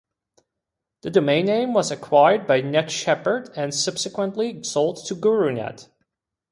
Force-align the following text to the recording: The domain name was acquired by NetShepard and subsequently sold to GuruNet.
The 1.03 1.11
domain 1.11 1.45
name 1.45 1.73
was 1.75 1.91
acquired 1.91 2.47
by 2.47 2.63
NetShepard 2.63 3.55
and 3.55 3.71
subsequently 3.71 4.63
sold 4.63 5.05
to 5.05 5.13
GuruNet. 5.13 5.89